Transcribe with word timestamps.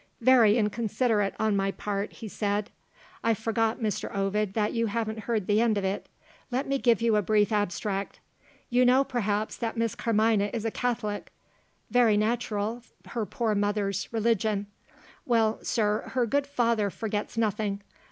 "Very 0.21 0.57
inconsiderate, 0.57 1.35
on 1.39 1.55
my 1.55 1.69
part," 1.69 2.11
he 2.11 2.27
said; 2.27 2.71
"I 3.23 3.35
forgot, 3.35 3.77
Mr. 3.79 4.11
Ovid, 4.11 4.55
that 4.55 4.73
you 4.73 4.87
haven't 4.87 5.25
heard 5.25 5.45
the 5.45 5.61
end 5.61 5.77
of 5.77 5.83
it. 5.85 6.09
Let 6.49 6.65
me 6.67 6.79
give 6.79 7.03
you 7.03 7.15
a 7.17 7.21
brief 7.21 7.51
abstract. 7.51 8.19
You 8.71 8.83
know, 8.83 9.03
perhaps, 9.03 9.55
that 9.57 9.77
Miss 9.77 9.93
Carmina 9.93 10.49
is 10.53 10.65
a 10.65 10.71
Catholic? 10.71 11.31
Very 11.91 12.17
natural 12.17 12.81
her 13.09 13.27
poor 13.27 13.53
mother's 13.53 14.11
religion. 14.11 14.65
Well, 15.27 15.59
sir, 15.63 16.09
her 16.15 16.25
good 16.25 16.47
father 16.47 16.89
forgets 16.89 17.37
nothing. 17.37 17.83